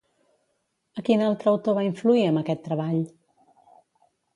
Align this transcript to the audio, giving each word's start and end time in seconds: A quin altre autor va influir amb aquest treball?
A 1.01 1.03
quin 1.11 1.21
altre 1.27 1.53
autor 1.53 1.79
va 1.81 1.85
influir 1.91 2.27
amb 2.31 2.45
aquest 2.45 2.67
treball? 2.71 3.01